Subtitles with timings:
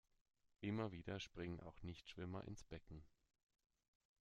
[0.61, 3.03] Immer wieder springen auch Nichtschwimmer ins Becken.